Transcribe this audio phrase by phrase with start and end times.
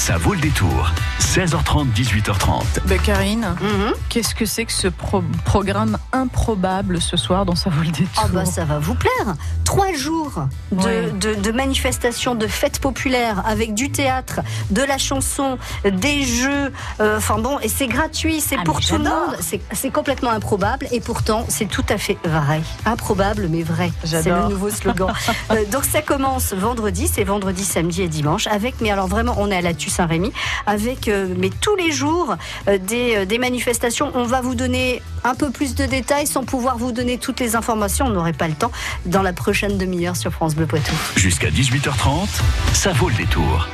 [0.00, 0.90] Ça vaut le détour.
[1.18, 2.80] 16h30, 18h30.
[2.86, 3.92] Ben, Karine, Mhm.
[4.08, 8.24] qu'est-ce que c'est que ce pro- programme improbable ce soir dans Ça vaut le détour
[8.24, 9.34] Ah bah ça va vous plaire.
[9.64, 11.10] Trois jours de, Ouais.
[11.12, 14.40] de- de manifestations, de fêtes populaires avec du théâtre,
[14.70, 16.72] de la chanson, des jeux.
[17.00, 19.36] euh, Enfin bon, et c'est gratuit, c'est Ah, pour tout le monde.
[19.40, 22.62] C'est- C'est complètement improbable et pourtant c'est tout à fait vrai.
[22.86, 23.92] Improbable mais vrai.
[24.04, 25.12] C'est le nouveau slogan.
[25.50, 29.50] Euh, donc ça commence vendredi, c'est vendredi, samedi et dimanche avec, mais alors vraiment on
[29.50, 30.32] est à la Tu Saint-Rémy,
[30.66, 32.36] avec euh, mais tous les jours
[32.68, 34.10] euh, des, euh, des manifestations.
[34.14, 37.56] On va vous donner un peu plus de détails sans pouvoir vous donner toutes les
[37.56, 38.06] informations.
[38.06, 38.72] On n'aurait pas le temps
[39.06, 40.92] dans la prochaine demi-heure sur France Bleu Poitou.
[41.16, 42.28] Jusqu'à 18h30,
[42.72, 43.68] ça vaut le détour.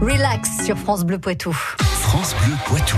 [0.00, 1.52] Relax sur France Bleu Poitou.
[1.52, 2.96] France Bleu Poitou.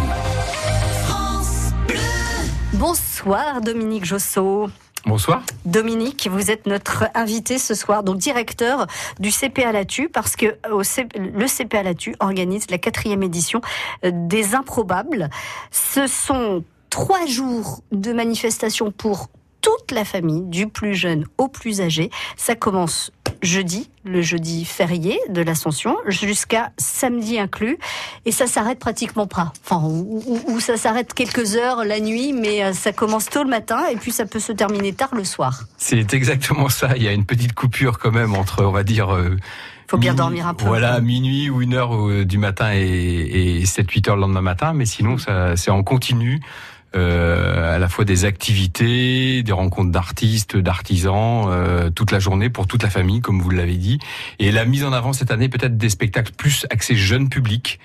[2.74, 4.68] Bonsoir Dominique Jossot.
[5.06, 5.42] Bonsoir.
[5.64, 8.86] Dominique, vous êtes notre invité ce soir, donc directeur
[9.20, 13.60] du CPA Latu, parce que au C- le CPA Latu organise la quatrième édition
[14.04, 15.30] euh, des Improbables.
[15.70, 19.28] Ce sont trois jours de manifestation pour
[19.60, 22.10] toute la famille, du plus jeune au plus âgé.
[22.36, 23.10] Ça commence
[23.42, 27.78] jeudi, le jeudi férié de l'Ascension, jusqu'à samedi inclus.
[28.24, 29.52] Et ça s'arrête pratiquement pas.
[29.64, 33.42] Enfin, ou, ou- ou ça s'arrête quelques heures la nuit, mais euh, ça commence tôt
[33.44, 35.64] le matin et puis ça peut se terminer tard le soir.
[35.76, 36.90] C'est exactement ça.
[36.96, 39.14] Il y a une petite coupure quand même entre, on va dire.
[39.14, 39.36] euh,
[39.88, 40.64] Faut bien minuit- dormir un peu.
[40.66, 44.72] Voilà, minuit ou une heure euh, du matin et, et 7-8 heures le lendemain matin.
[44.72, 46.40] Mais sinon, ça, c'est en continu.
[46.96, 52.66] Euh, à la fois des activités, des rencontres d'artistes, d'artisans, euh, toute la journée pour
[52.66, 53.98] toute la famille, comme vous l'avez dit.
[54.38, 57.78] Et la mise en avant cette année, peut-être des spectacles plus axés jeune public,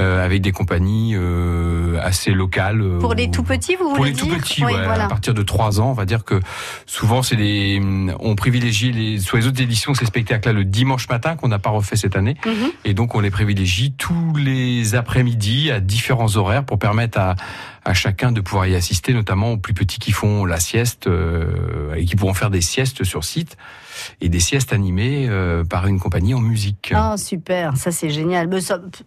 [0.00, 2.80] euh, avec des compagnies euh, assez locales.
[2.80, 4.84] euh, Pour les ou- tout petits, vous pour voulez les tout dire petits, Oui, ouais,
[4.84, 5.04] voilà.
[5.04, 6.40] à partir de 3 ans, on va dire que
[6.86, 7.80] souvent c'est des,
[8.18, 11.70] on privilégie les, sur les autres éditions ces spectacles-là le dimanche matin qu'on n'a pas
[11.70, 12.70] refait cette année, Mhm.
[12.84, 17.36] et donc on les privilégie tous les après-midi à différents horaires pour permettre à,
[17.84, 21.94] à chacun de pouvoir y assister, notamment aux plus petits qui font la sieste euh,
[21.94, 23.56] et qui pourront faire des siestes sur site
[24.20, 26.92] et des siestes animées euh, par une compagnie en musique.
[26.94, 28.48] Ah super, ça c'est génial.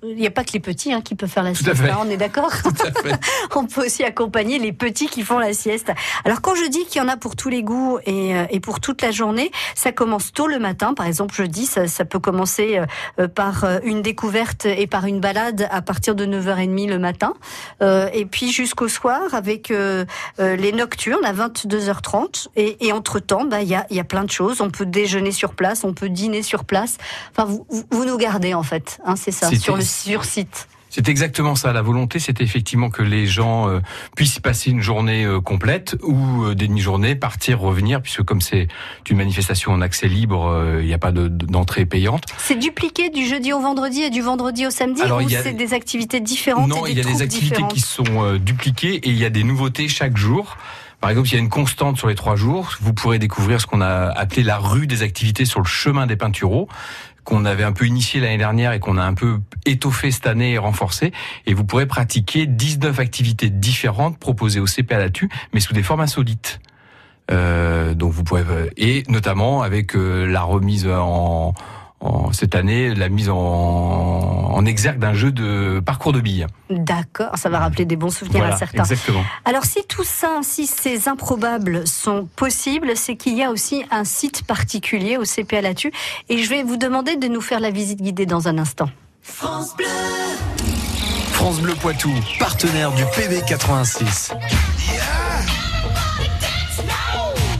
[0.03, 1.81] Il n'y a pas que les petits hein, qui peuvent faire la Tout à sieste,
[1.83, 1.89] fait.
[1.89, 2.51] hein, on est d'accord.
[3.55, 5.91] On peut aussi accompagner les petits qui font la sieste.
[6.25, 8.59] Alors quand je dis qu'il y en a pour tous les goûts et, euh, et
[8.59, 10.93] pour toute la journée, ça commence tôt le matin.
[10.93, 12.79] Par exemple, jeudi, ça, ça peut commencer
[13.19, 17.33] euh, par une découverte et par une balade à partir de 9h30 le matin.
[17.81, 20.05] Euh, et puis jusqu'au soir avec euh,
[20.39, 22.47] les nocturnes à 22h30.
[22.55, 24.61] Et, et entre-temps, bah, il y, a, il y a plein de choses.
[24.61, 26.97] On peut déjeuner sur place, on peut dîner sur place.
[27.35, 27.45] Enfin,
[27.91, 30.67] vous, nous gardez en fait, hein, c'est ça, sur le sur site.
[30.95, 31.73] C'est exactement ça.
[31.73, 33.79] La volonté, c'était effectivement que les gens euh,
[34.15, 38.67] puissent passer une journée euh, complète ou euh, des demi-journées, partir, revenir, puisque comme c'est
[39.09, 42.25] une manifestation en accès libre, il n'y a pas de- d'entrée payante.
[42.37, 45.53] C'est dupliqué du jeudi au vendredi et du vendredi au samedi Alors, ou a- c'est
[45.53, 49.09] des activités différentes non, et il y a des activités différentes qui sont dupliquées et
[49.09, 50.57] il y a des nouveautés chaque jour.
[51.03, 52.77] Par exemple, il y a une constante sur les trois jours.
[52.79, 56.15] Vous pourrez découvrir ce qu'on a appelé la rue des activités sur le chemin des
[56.15, 56.69] peintureaux
[57.25, 60.53] qu'on avait un peu initié l'année dernière et qu'on a un peu étoffé cette année
[60.53, 61.11] et renforcé.
[61.45, 65.09] Et vous pourrez pratiquer 19 activités différentes proposées au CP à la
[65.53, 66.61] mais sous des formes insolites.
[67.31, 68.43] Euh, donc vous pourrez
[68.77, 71.53] et notamment avec euh, la remise en,
[72.03, 76.45] en- cette année la mise en, en exergue d'un jeu de parcours de billes.
[76.69, 78.79] D'accord, ça va rappeler des bons souvenirs Voilà, à certains.
[78.83, 79.23] exactement.
[79.45, 84.03] Alors si tout ça, si ces improbables sont possibles, c'est qu'il y a aussi un
[84.03, 85.91] site particulier au CP à la TU
[86.29, 88.89] et je vais vous demander de nous faire la visite guidée dans un instant.
[91.33, 94.31] France Bleu Poitou, partenaire du PB86.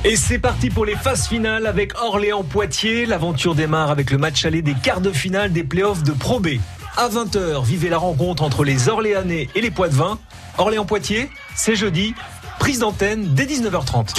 [0.05, 3.05] Et c'est parti pour les phases finales avec Orléans-Poitiers.
[3.05, 6.57] L'aventure démarre avec le match aller des quarts de finale des playoffs de Pro B.
[6.97, 10.19] À 20h, vivez la rencontre entre les Orléanais et les Poitevins.
[10.57, 12.15] Orléans-Poitiers, c'est jeudi.
[12.59, 14.13] Prise d'antenne dès 19h30.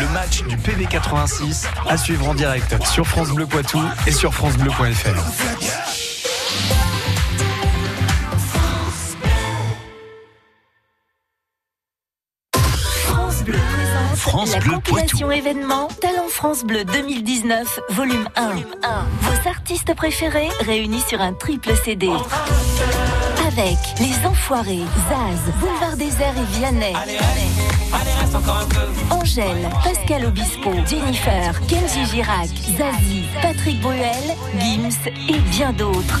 [0.00, 5.79] Le match du PB86 à suivre en direct sur France Bleu Poitou et sur francebleu.fr.
[14.60, 18.50] la Bleu compilation événement Talent France Bleu 2019, volume 1.
[19.20, 22.08] Vos artistes préférés réunis sur un triple CD.
[23.46, 26.94] Avec Les Enfoirés, Zaz, Boulevard Désert et Vianney.
[29.10, 36.20] Angèle, Pascal Obispo, Jennifer, Kenji Girac, Zazie, Patrick Bruel, Gims et bien d'autres.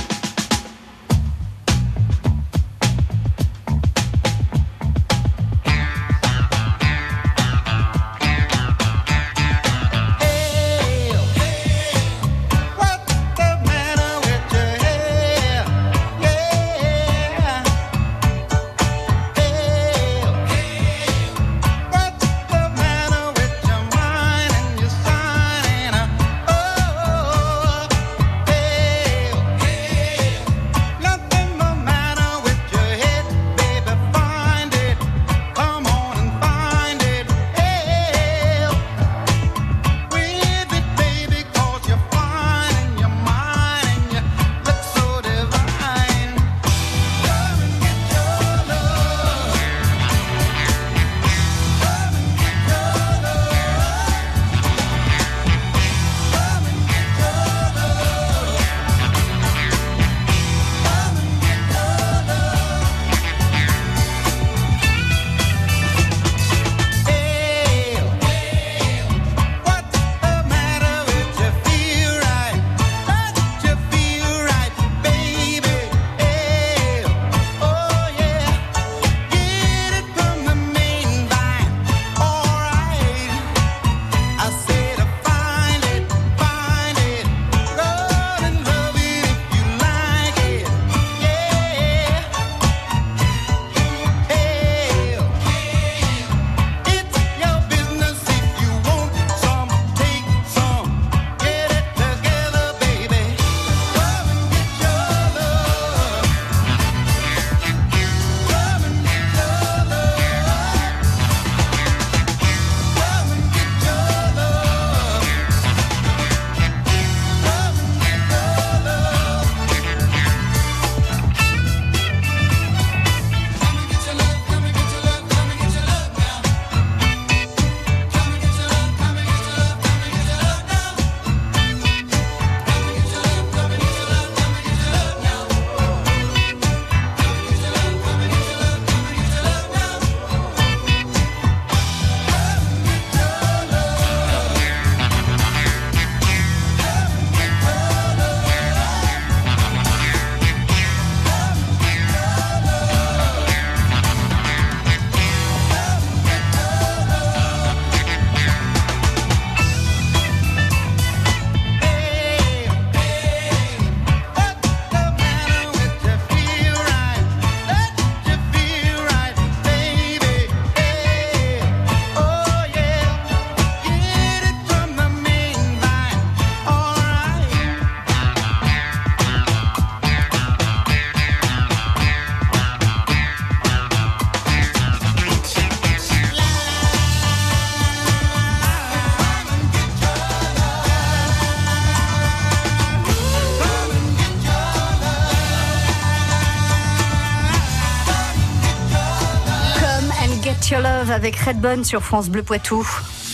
[201.21, 202.81] Avec Redbone sur France Bleu Poitou.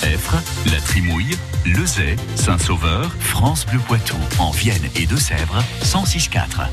[0.04, 0.36] Effre,
[0.70, 6.68] La Trimouille, Lezay, Saint-Sauveur, France Bleu Poitou, en Vienne et Deux-Sèvres, 106.4.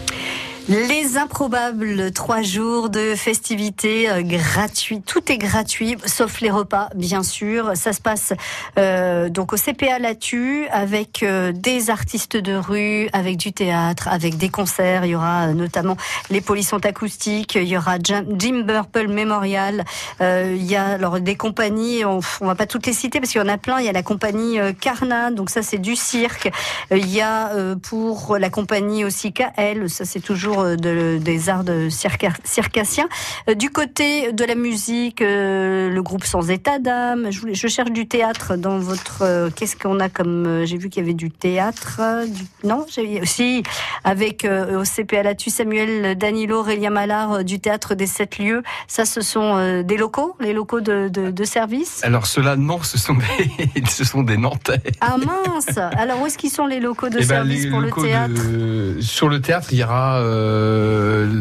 [0.66, 5.02] Les improbables trois jours de festivités euh, gratuits.
[5.02, 7.73] Tout est gratuit, sauf les repas, bien sûr.
[7.75, 8.33] Ça se passe
[8.78, 14.38] euh, donc au CPA Latu avec euh, des artistes de rue, avec du théâtre, avec
[14.38, 15.04] des concerts.
[15.04, 15.99] Il y aura notamment
[16.30, 17.56] les polissons acoustiques.
[17.56, 19.85] Il y aura Jim, Jim Burple Memorial.
[20.21, 22.06] Il y a alors des compagnies.
[22.06, 23.80] On, on va pas toutes les citer parce qu'il y en a plein.
[23.80, 26.50] Il y a la compagnie Carna, donc ça c'est du cirque.
[26.90, 27.52] Il y a
[27.83, 33.08] pour la compagnie aussi KL, ça c'est toujours euh, de- des arts de circa- circassiens.
[33.49, 37.28] Euh, Du côté de la musique, euh, le groupe Sans État d'âme.
[37.30, 39.49] Je, cherche du théâtre dans votre.
[39.56, 42.00] Qu'est-ce qu'on a comme J'ai vu qu'il y avait du théâtre.
[42.28, 43.62] du- non, j'ai aussi
[44.04, 48.62] avec au CPA Latu Samuel Danilo, Aurélien Malard du théâtre des sept lieux.
[48.88, 52.00] Ça, ce sont des locaux, les locaux de, de, de service?
[52.04, 54.80] Alors cela, non, ce sont des, ce sont des Nantais.
[55.00, 57.80] Ah mince Alors où est-ce qu'ils sont les locaux de Eh ben, service les pour
[57.80, 60.44] le théâtre de- Sur le théâtre, il y aura euh,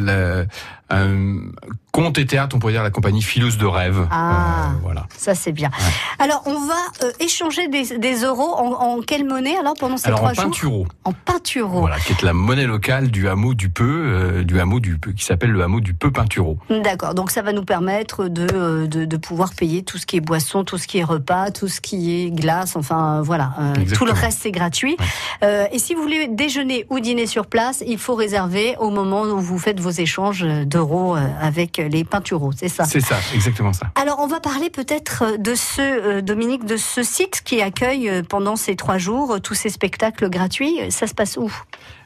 [0.05, 0.47] la-
[0.89, 1.53] un
[1.93, 4.07] conte et théâtre, on pourrait dire la compagnie Fileuse de rêve.
[4.09, 4.71] Ah.
[4.71, 5.05] Euh, voilà.
[5.15, 5.69] Ça, c'est bien.
[6.17, 6.73] Alors, on va
[7.03, 10.33] euh, échanger des, des euros en, en quelle monnaie alors pendant ces Alors trois en
[10.33, 11.79] jours peintureau, En peintureau.
[11.81, 15.11] voilà, qui est la monnaie locale du hameau du Peu, euh, du hameau du Peu,
[15.11, 16.57] qui s'appelle le hameau du Peu Peintureau.
[16.71, 20.21] D'accord, donc ça va nous permettre de, de, de pouvoir payer tout ce qui est
[20.21, 23.51] boisson, tout ce qui est repas, tout ce qui est glace, enfin voilà.
[23.93, 24.97] tout le reste, c'est gratuit.
[25.43, 29.39] Et si vous voulez déjeuner ou dîner sur place, il faut réserver au moment où
[29.39, 33.87] vous faites vos échanges d'euros avec les peintureaux, c'est ça C'est ça, exactement ça.
[33.95, 38.21] Alors, on va parler peut-être de ce, euh, Dominique, de ce site qui accueille euh,
[38.27, 40.75] pendant ces trois jours euh, tous ces spectacles gratuits.
[40.89, 41.51] Ça se passe où?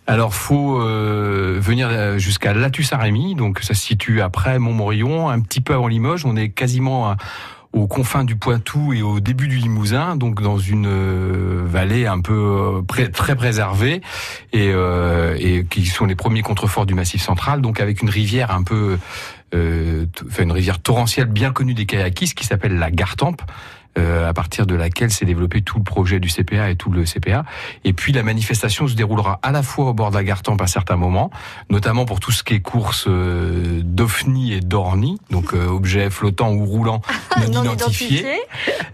[0.07, 5.60] Alors, faut euh, venir euh, jusqu'à Latu-Saint-Rémy, donc ça se situe après Montmorillon, un petit
[5.62, 6.25] peu avant Limoges.
[6.25, 7.17] On est quasiment à-
[7.74, 12.22] aux confins du Poitou et au début du Limousin, donc dans une euh, vallée un
[12.22, 14.01] peu euh, très préservée
[14.53, 18.51] et, euh, et qui sont les premiers contreforts du Massif central, donc avec une rivière
[18.51, 18.98] un peu, euh,
[19.54, 23.42] une rivière torrentielle bien connue des kayakistes qui s'appelle la Gartempe.
[23.98, 27.03] Euh, à partir de laquelle s'est développé tout le projet du CPA et tout le
[27.03, 27.46] CPA.
[27.84, 30.67] Et puis la manifestation se déroulera à la fois au bord de la Gartempe à
[30.67, 31.32] certains moments,
[31.70, 36.53] notamment pour tout ce qui est course euh, d'OFNI et d'ORNI, donc euh, objets flottants
[36.53, 37.01] ou roulants
[37.51, 38.25] non, identifiés.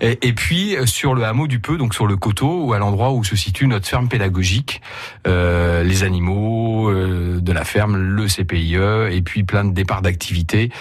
[0.02, 2.80] Et, et puis euh, sur le hameau du Peu, donc sur le coteau, ou à
[2.80, 4.82] l'endroit où se situe notre ferme pédagogique,
[5.26, 8.76] les animaux de la ferme, le CPIE,
[9.12, 10.72] et puis plein de départs d'activités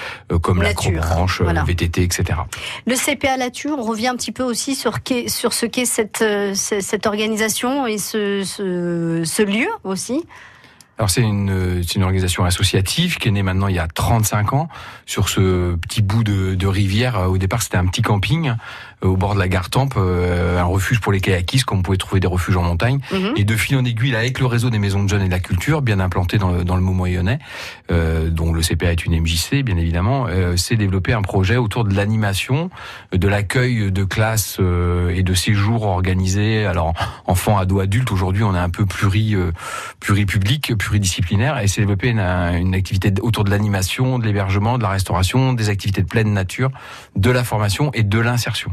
[0.42, 1.64] comme Nature, l'acrobranche, euh, voilà.
[1.64, 2.40] VTT, etc.
[2.87, 6.54] Le CPA Latu, on revient un petit peu aussi sur, sur ce qu'est cette, euh,
[6.54, 10.23] ce- cette organisation et ce, ce, lieu aussi.
[10.99, 14.69] Alors c'est une, une organisation associative qui est née maintenant il y a 35 ans
[15.07, 17.28] sur ce petit bout de, rivière.
[17.31, 18.52] Au départ c'était un petit camping
[19.02, 21.99] au bord de la gare Tempe, euh, un refuge pour les kayakistes comme vous pouvez
[21.99, 23.00] trouver des refuges en montagne.
[23.12, 23.32] Mhm.
[23.37, 25.40] Et de fil en aiguille, avec le réseau des maisons de jeunes et de la
[25.40, 27.38] culture, bien implanté dans le, dans le Montmorillonnais,
[27.90, 31.85] euh, dont le CPA est une MJC, bien évidemment, euh, s'est développé un projet autour
[31.85, 32.71] de l'animation,
[33.12, 36.64] de l'accueil de classes euh, et de séjours organisés.
[36.66, 36.94] Alors,
[37.26, 39.52] enfants, ados, adultes, aujourd'hui, on est un peu pluri, euh,
[40.00, 44.90] pluripublic, pluridisciplinaire, et s'est développé une, une activité autour de l'animation, de l'hébergement, de la
[44.90, 46.71] restauration, des activités de pleine nature,
[47.16, 48.73] de la formation et de l'insertion.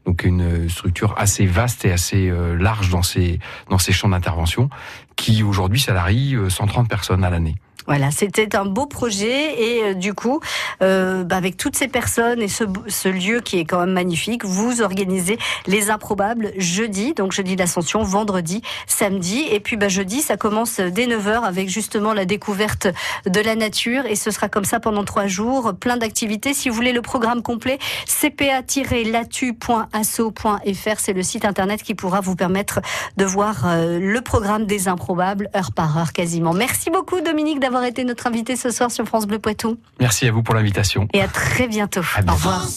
[0.05, 3.39] Donc une structure assez vaste et assez euh, large dans ses
[3.69, 4.69] dans ses champs d'intervention,
[5.15, 7.55] qui aujourd'hui salarie euh, 130 personnes à l'année.
[7.87, 10.39] Voilà, c'était un beau projet et euh, du coup,
[10.83, 14.81] euh, bah, avec toutes ces personnes et ce, lieu qui est quand même magnifique, vous
[14.81, 20.79] organisez les improbables jeudi, donc jeudi d'Ascension, vendredi, samedi et puis bah, jeudi ça commence
[20.79, 22.87] dès 9h avec justement la découverte
[23.25, 26.53] de la nature et ce sera comme ça pendant trois jours, plein d'activités.
[26.53, 27.79] Si vous voulez le programme complet,
[29.91, 32.79] cpa-latu.asso.fr, c'est le site internet qui pourra vous permettre
[33.17, 36.53] de voir euh, le programme des improbables heure par heure quasiment.
[36.53, 40.31] Merci beaucoup Dominique d'avoir été notre invité ce soir sur France Bleu Poitou Merci à
[40.31, 41.07] vous pour l'invitation.
[41.13, 42.01] et à très bientôt.
[42.15, 42.31] À bientôt.
[42.31, 42.67] Au revoir.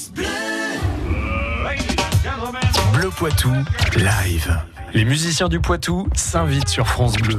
[2.93, 3.51] Bleu Poitou,
[3.97, 4.61] live.
[4.93, 7.39] Les musiciens du Poitou s'invitent sur France Bleu.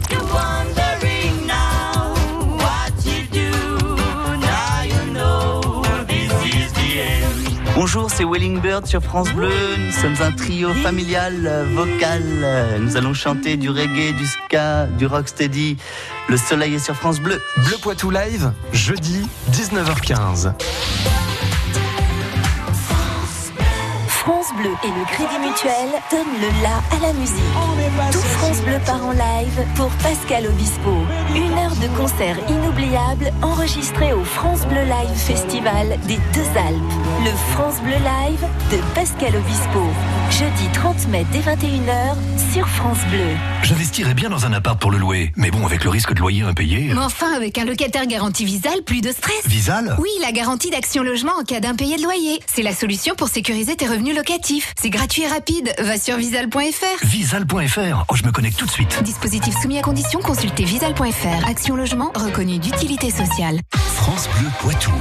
[7.87, 9.51] Bonjour, c'est Welling Bird sur France Bleu.
[9.77, 12.23] Nous sommes un trio familial vocal.
[12.79, 15.77] Nous allons chanter du reggae, du ska, du rocksteady.
[16.27, 17.39] Le soleil est sur France Bleu.
[17.57, 20.53] Bleu Poitou live, jeudi 19h15.
[24.45, 27.35] France Bleu et le Crédit Mutuel donnent le la à la musique.
[28.11, 30.91] Tout France Bleu part en live pour Pascal Obispo.
[31.33, 36.93] Une heure de concert inoubliable enregistré au France Bleu Live Festival des Deux Alpes.
[37.23, 39.81] Le France Bleu Live de Pascal Obispo.
[40.29, 42.15] Jeudi 30 mai dès 21h
[42.53, 43.35] sur France Bleu.
[43.63, 46.43] J'investirais bien dans un appart pour le louer, mais bon, avec le risque de loyer
[46.43, 46.91] impayé.
[46.93, 49.47] Mais enfin, avec un locataire garanti Visal, plus de stress.
[49.47, 49.95] Visal?
[49.99, 52.39] Oui, la garantie d'action logement en cas d'impayé de loyer.
[52.45, 54.15] C'est la solution pour sécuriser tes revenus
[54.81, 55.73] C'est gratuit et rapide.
[55.79, 57.05] Va sur visal.fr.
[57.05, 58.05] Visal.fr.
[58.09, 59.01] Oh, je me connecte tout de suite.
[59.03, 61.47] Dispositif soumis à condition, consultez visal.fr.
[61.47, 63.59] Action logement reconnu d'utilité sociale.
[63.73, 64.91] France Bleu Poitou.